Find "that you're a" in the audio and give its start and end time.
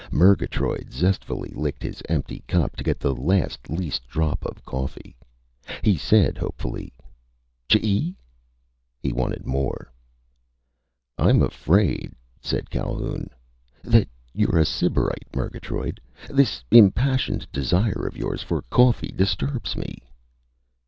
13.83-14.65